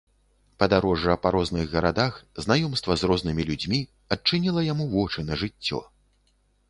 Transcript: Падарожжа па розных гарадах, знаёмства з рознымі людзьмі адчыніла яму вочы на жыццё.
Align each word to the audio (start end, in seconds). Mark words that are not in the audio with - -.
Падарожжа 0.61 1.15
па 1.25 1.29
розных 1.35 1.67
гарадах, 1.73 2.17
знаёмства 2.45 2.97
з 3.01 3.09
рознымі 3.11 3.45
людзьмі 3.51 3.79
адчыніла 4.17 4.65
яму 4.73 4.89
вочы 4.95 5.19
на 5.29 5.33
жыццё. 5.43 5.79